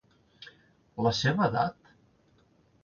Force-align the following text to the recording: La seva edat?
La 1.09 1.13
seva 1.21 1.47
edat? 1.51 1.95